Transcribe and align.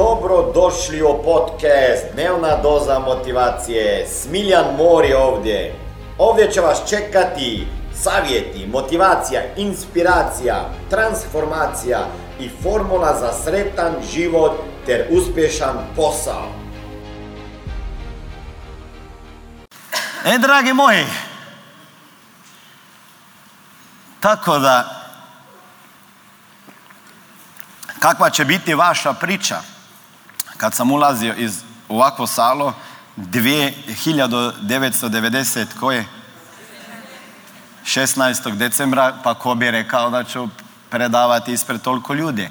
Dobro 0.00 0.52
došli 0.54 1.02
u 1.02 1.22
podcast 1.24 2.04
Dnevna 2.12 2.56
doza 2.62 2.98
motivacije. 2.98 4.06
Smiljan 4.08 4.64
Mor 4.76 5.04
je 5.04 5.16
ovdje. 5.16 5.74
Ovdje 6.18 6.50
će 6.52 6.60
vas 6.60 6.88
čekati 6.88 7.66
savjeti, 7.94 8.66
motivacija, 8.66 9.42
inspiracija, 9.56 10.70
transformacija 10.90 11.98
i 12.40 12.50
formula 12.62 13.16
za 13.20 13.32
sretan 13.32 13.92
život 14.12 14.52
ter 14.86 15.06
uspješan 15.10 15.76
posao. 15.96 16.48
E, 20.24 20.38
dragi 20.38 20.72
moji, 20.72 21.06
tako 24.20 24.58
da, 24.58 25.02
kakva 27.98 28.30
će 28.30 28.44
biti 28.44 28.74
vaša 28.74 29.12
priča? 29.12 29.79
Kad 30.60 30.74
sam 30.74 30.90
ulazio 30.90 31.34
iz 31.34 31.62
ovakvo 31.88 32.26
salo, 32.26 32.74
2990 33.16 35.66
koje? 35.80 36.04
16. 37.84 38.56
decembra, 38.56 39.14
pa 39.24 39.34
ko 39.34 39.54
bi 39.54 39.70
rekao 39.70 40.10
da 40.10 40.24
ću 40.24 40.48
predavati 40.90 41.52
ispred 41.52 41.82
toliko 41.82 42.14
ljudi, 42.14 42.48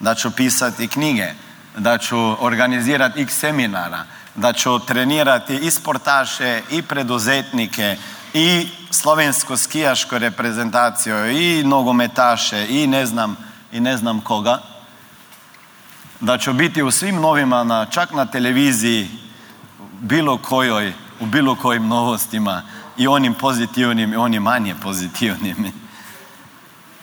da 0.00 0.14
ću 0.14 0.30
pisati 0.30 0.88
knjige, 0.88 1.32
da 1.76 1.98
ću 1.98 2.44
organizirati 2.44 3.22
x 3.22 3.38
seminara, 3.38 4.04
da 4.34 4.52
ću 4.52 4.78
trenirati 4.78 5.56
i 5.56 5.70
sportaše 5.70 6.62
i 6.70 6.82
preduzetnike 6.82 7.96
i 8.34 8.68
slovensko 8.90 9.56
skijašku 9.56 10.18
reprezentaciju 10.18 11.30
i 11.30 11.62
nogometaše 11.64 12.66
i 12.68 12.86
ne 12.86 13.06
znam 13.06 13.36
i 13.72 13.80
ne 13.80 13.96
znam 13.96 14.20
koga 14.20 14.71
da 16.22 16.38
ću 16.38 16.52
biti 16.52 16.82
u 16.82 16.90
svim 16.90 17.16
novima 17.16 17.86
čak 17.90 18.12
na 18.12 18.26
televiziji 18.26 19.10
bilo 20.00 20.38
kojoj 20.38 20.92
u 21.20 21.26
bilo 21.26 21.56
kojim 21.56 21.88
novostima 21.88 22.62
i 22.96 23.06
onim 23.06 23.34
pozitivnim 23.34 24.12
i 24.12 24.16
onim 24.16 24.42
manje 24.42 24.74
pozitivnim. 24.82 25.72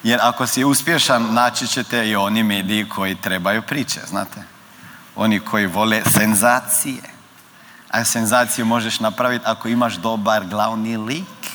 Jer 0.03 0.19
ako 0.21 0.47
si 0.47 0.63
uspješan 0.63 1.33
naći 1.33 1.67
ćete 1.67 2.09
i 2.09 2.16
oni 2.16 2.44
mediji 2.44 2.89
koji 2.89 3.16
trebaju 3.16 3.61
priče 3.61 3.99
znate? 4.07 4.44
Oni 5.16 5.39
koji 5.39 5.66
vole 5.66 6.01
senzacije. 6.05 7.01
A 7.89 8.03
senzaciju 8.03 8.66
možeš 8.66 8.99
napraviti 8.99 9.45
ako 9.47 9.67
imaš 9.67 9.95
dobar 9.95 10.45
glavni 10.45 10.97
lik. 10.97 11.51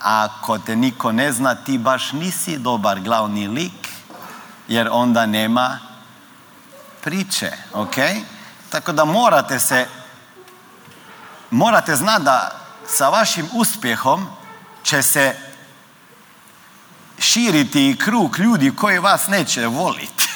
Ako 0.00 0.58
te 0.58 0.76
niko 0.76 1.12
ne 1.12 1.32
zna, 1.32 1.54
ti 1.54 1.78
baš 1.78 2.12
nisi 2.12 2.58
dobar 2.58 3.00
glavni 3.00 3.48
lik, 3.48 3.88
jer 4.68 4.88
onda 4.92 5.26
nema 5.26 5.91
priče, 7.02 7.52
ok? 7.72 7.94
Tako 8.70 8.92
da 8.92 9.04
morate 9.04 9.58
se, 9.60 9.86
morate 11.50 11.96
znati 11.96 12.24
da 12.24 12.60
sa 12.86 13.08
vašim 13.08 13.48
uspjehom 13.52 14.26
će 14.82 15.02
se 15.02 15.36
širiti 17.18 17.90
i 17.90 17.98
krug 17.98 18.38
ljudi 18.38 18.76
koji 18.76 18.98
vas 18.98 19.28
neće 19.28 19.66
voliti. 19.66 20.28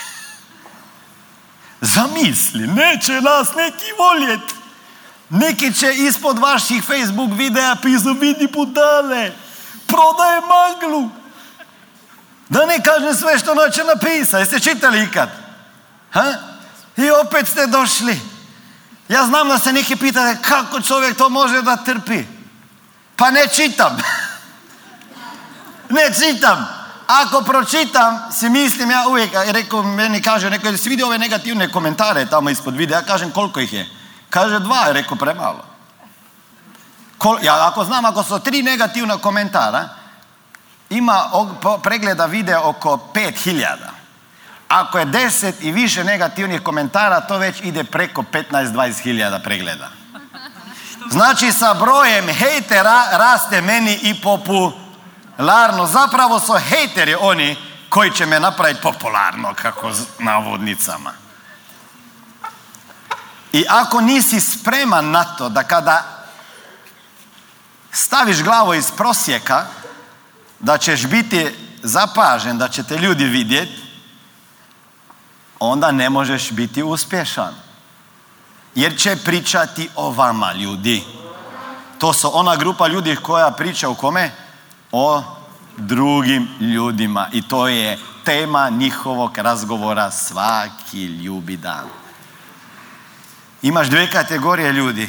Zamisli, 1.95 2.67
neće 2.67 3.21
nas 3.21 3.55
neki 3.57 3.93
voljeti. 3.99 4.55
Neki 5.31 5.75
će 5.75 5.95
ispod 5.95 6.39
vaših 6.39 6.85
Facebook 6.85 7.31
videa 7.33 7.77
pisu 7.83 8.13
vidi 8.21 8.49
budale, 8.53 9.33
prodaje 9.87 10.41
maglu. 10.41 11.11
Da 12.49 12.67
ne 12.67 12.83
kažem 12.83 13.15
sve 13.15 13.39
što 13.39 13.55
neće 13.55 13.85
napisa. 13.85 14.39
Jeste 14.39 14.61
čitali 14.61 15.03
ikad? 15.03 15.29
Ha? 16.11 16.56
Opet 17.25 17.49
ste 17.49 17.67
došli. 17.67 18.21
Ja 19.09 19.27
znam 19.27 19.49
da 19.49 19.59
se 19.59 19.73
neki 19.73 19.97
pitate 19.97 20.43
kako 20.43 20.81
čovjek 20.81 21.17
to 21.17 21.29
može 21.29 21.63
da 21.63 21.77
trpi. 21.77 22.25
Pa 23.17 23.31
ne 23.31 23.47
čitam. 23.49 23.97
ne 25.97 26.15
čitam. 26.15 26.67
Ako 27.07 27.43
pročitam, 27.43 28.33
si 28.33 28.49
mislim 28.49 28.91
ja 28.91 29.05
uvijek, 29.09 29.31
rekao, 29.47 29.83
meni 29.83 30.23
kaže, 30.23 30.49
rekao, 30.49 30.77
si 30.77 30.89
vidio 30.89 31.07
ove 31.07 31.19
negativne 31.19 31.73
komentare 31.73 32.27
tamo 32.27 32.51
ispod 32.51 32.77
videa, 32.77 32.99
ja 32.99 33.05
kažem 33.05 33.31
koliko 33.31 33.61
ih 33.61 33.73
je. 33.73 33.91
Kaže 34.31 34.59
dva, 34.59 34.87
rekao 34.89 35.17
premalo. 35.17 35.65
ja 37.43 37.69
ako 37.69 37.85
znam, 37.85 38.05
ako 38.05 38.23
su 38.23 38.39
tri 38.39 38.63
negativna 38.63 39.19
komentara, 39.19 39.89
ima 40.91 41.31
pregleda 41.83 42.27
videa 42.27 42.61
oko 42.61 42.97
pet 42.97 43.39
hiljada. 43.39 43.96
Ako 44.77 44.99
je 44.99 45.05
deset 45.05 45.63
i 45.63 45.73
više 45.73 46.05
negativnih 46.05 46.61
komentara, 46.61 47.21
to 47.21 47.39
već 47.39 47.61
ide 47.63 47.85
preko 47.85 48.25
15-20 48.33 49.03
hiljada 49.03 49.39
pregleda. 49.39 49.89
Znači 51.11 51.53
sa 51.53 51.75
brojem 51.75 52.29
hejtera 52.29 53.05
raste 53.13 53.61
meni 53.61 53.99
i 54.03 54.15
popularno. 54.21 55.87
Zapravo 55.87 56.41
su 56.41 56.53
hejteri 56.53 57.15
oni 57.21 57.57
koji 57.89 58.11
će 58.11 58.27
me 58.27 58.41
napraviti 58.41 58.83
popularno, 58.83 59.55
kako 59.55 59.93
navodnicama. 60.19 61.13
I 63.53 63.65
ako 63.69 64.01
nisi 64.01 64.41
spreman 64.41 65.11
na 65.11 65.25
to 65.25 65.49
da 65.49 65.63
kada 65.63 66.05
staviš 67.93 68.43
glavu 68.43 68.75
iz 68.75 68.91
prosjeka, 68.97 69.67
da 70.61 70.79
ćeš 70.79 71.07
biti 71.07 71.55
zapažen, 71.83 72.59
da 72.59 72.69
će 72.69 72.83
te 72.83 72.99
ljudi 72.99 73.25
vidjeti, 73.25 73.86
onda 75.61 75.93
ne 75.93 76.11
možeš 76.11 76.53
biti 76.53 76.83
uspješan. 76.83 77.55
Jer 78.75 78.99
će 78.99 79.17
pričati 79.25 79.89
o 79.95 80.11
vama 80.11 80.53
ljudi. 80.53 81.05
To 81.99 82.13
su 82.13 82.31
ona 82.33 82.57
grupa 82.57 82.89
ljudi 82.89 83.17
koja 83.17 83.51
priča 83.51 83.89
o 83.89 83.95
kome? 83.95 84.31
O 84.93 85.23
drugim 85.77 86.49
ljudima. 86.61 87.29
I 87.33 87.43
to 87.49 87.69
je 87.69 87.99
tema 88.25 88.69
njihovog 88.71 89.39
razgovora 89.39 90.11
svaki 90.11 91.05
ljubi 91.05 91.57
dan. 91.57 91.85
Imaš 93.63 93.89
dvije 93.89 94.11
kategorije 94.11 94.73
ljudi 94.73 95.09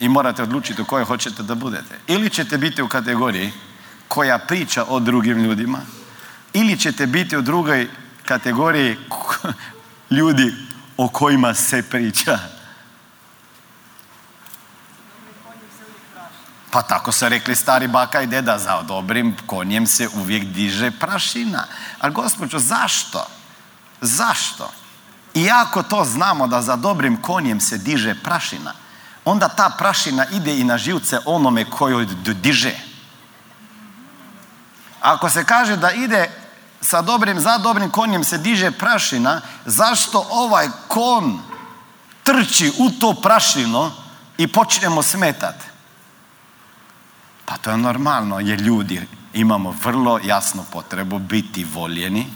i 0.00 0.08
morate 0.08 0.42
odlučiti 0.42 0.82
u 0.82 0.84
kojoj 0.84 1.04
hoćete 1.04 1.42
da 1.42 1.54
budete. 1.54 1.98
Ili 2.06 2.30
ćete 2.30 2.58
biti 2.58 2.82
u 2.82 2.88
kategoriji 2.88 3.52
koja 4.08 4.38
priča 4.38 4.84
o 4.88 5.00
drugim 5.00 5.38
ljudima, 5.38 5.78
ili 6.52 6.78
ćete 6.78 7.06
biti 7.06 7.36
u 7.36 7.42
drugoj 7.42 7.88
kategoriji 8.26 8.98
ljudi 10.10 10.54
o 10.96 11.08
kojima 11.08 11.54
se 11.54 11.82
priča. 11.82 12.38
Pa 16.70 16.82
tako 16.82 17.12
su 17.12 17.28
rekli 17.28 17.56
stari 17.56 17.88
baka 17.88 18.22
i 18.22 18.26
deda, 18.26 18.58
za 18.58 18.82
dobrim 18.82 19.36
konjem 19.46 19.86
se 19.86 20.08
uvijek 20.14 20.44
diže 20.44 20.90
prašina. 20.90 21.64
Ali 21.98 22.12
gospođo, 22.14 22.58
zašto? 22.58 23.26
Zašto? 24.00 24.72
I 25.34 25.50
ako 25.50 25.82
to 25.82 26.04
znamo 26.04 26.46
da 26.46 26.62
za 26.62 26.76
dobrim 26.76 27.22
konjem 27.22 27.60
se 27.60 27.78
diže 27.78 28.14
prašina, 28.14 28.72
onda 29.24 29.48
ta 29.48 29.70
prašina 29.78 30.26
ide 30.26 30.58
i 30.58 30.64
na 30.64 30.78
živce 30.78 31.18
onome 31.24 31.70
koji 31.70 32.06
diže. 32.42 32.74
Ako 35.00 35.30
se 35.30 35.44
kaže 35.44 35.76
da 35.76 35.90
ide 35.90 36.30
sa 36.82 37.02
dobrim, 37.02 37.40
za 37.40 37.58
dobrim 37.58 37.90
konjem 37.90 38.24
se 38.24 38.38
diže 38.38 38.70
prašina, 38.70 39.40
zašto 39.66 40.26
ovaj 40.30 40.68
kon 40.88 41.38
trči 42.22 42.72
u 42.78 42.90
to 42.90 43.14
prašino 43.14 43.92
i 44.38 44.46
počnemo 44.46 45.02
smetati? 45.02 45.64
Pa 47.44 47.56
to 47.56 47.70
je 47.70 47.76
normalno, 47.76 48.40
jer 48.40 48.60
ljudi 48.60 49.08
imamo 49.32 49.74
vrlo 49.84 50.20
jasnu 50.24 50.64
potrebu 50.72 51.18
biti 51.18 51.64
voljeni, 51.64 52.26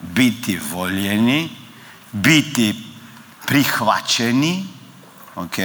biti 0.00 0.60
voljeni 0.72 1.50
biti 2.12 2.74
prihvaćeni, 3.46 4.66
ok, 5.34 5.56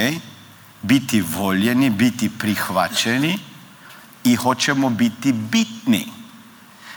biti 0.82 1.22
voljeni, 1.22 1.90
biti 1.90 2.30
prihvaćeni 2.30 3.40
i 4.24 4.36
hoćemo 4.36 4.90
biti 4.90 5.32
bitni. 5.32 6.08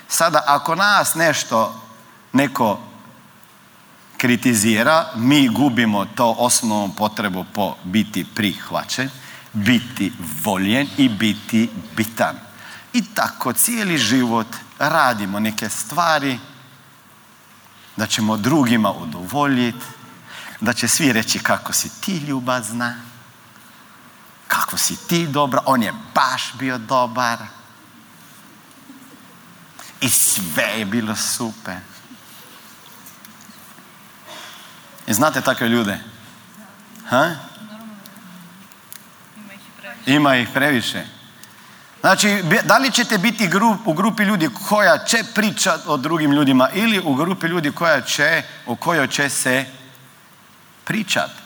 Sada, 0.09 0.43
ako 0.47 0.75
nas 0.75 1.15
nešto 1.15 1.81
neko 2.33 2.81
kritizira, 4.17 5.07
mi 5.15 5.49
gubimo 5.49 6.05
to 6.05 6.35
osnovnu 6.39 6.95
potrebu 6.97 7.45
po 7.55 7.77
biti 7.85 8.27
prihvaćen, 8.35 9.11
biti 9.53 10.13
voljen 10.45 10.89
i 10.97 11.09
biti 11.09 11.71
bitan. 11.97 12.37
I 12.93 13.05
tako 13.15 13.53
cijeli 13.53 13.99
život 13.99 14.47
radimo 14.79 15.41
neke 15.41 15.69
stvari 15.69 16.39
da 17.97 18.07
ćemo 18.07 18.37
drugima 18.37 18.93
udovoljiti, 18.93 19.87
da 20.61 20.73
će 20.73 20.89
svi 20.89 21.13
reći 21.13 21.39
kako 21.39 21.73
si 21.73 22.01
ti 22.01 22.17
ljubazna, 22.17 22.95
kako 24.49 24.77
si 24.77 25.09
ti 25.09 25.27
dobra, 25.27 25.63
on 25.67 25.83
je 25.83 25.93
baš 26.15 26.53
bio 26.59 26.79
dobar 26.79 27.39
i 30.01 30.11
sve 30.11 30.65
je 30.65 30.85
bilo 30.85 31.17
super. 31.17 31.77
I 35.07 35.15
znate 35.15 35.41
takve 35.41 35.69
ljude? 35.69 35.99
Ha? 37.09 37.31
Ima 40.07 40.37
ih 40.37 40.49
previše. 40.55 41.07
Znači, 42.01 42.43
da 42.65 42.79
li 42.79 42.93
ćete 42.93 43.19
biti 43.19 43.49
grup, 43.49 43.81
u 43.85 43.93
grupi 43.93 44.23
ljudi 44.23 44.49
koja 44.69 44.99
će 44.99 45.25
pričati 45.35 45.83
o 45.87 45.97
drugim 45.97 46.33
ljudima 46.33 46.71
ili 46.75 47.01
u 47.05 47.15
grupi 47.15 47.47
ljudi 47.47 47.73
koja 47.73 48.01
će, 48.01 48.43
u 48.67 48.77
kojoj 48.77 49.09
će 49.09 49.29
se 49.29 49.65
pričati? 50.85 51.46